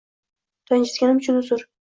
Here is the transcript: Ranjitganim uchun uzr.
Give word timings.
Ranjitganim 0.71 1.21
uchun 1.23 1.39
uzr. 1.45 1.69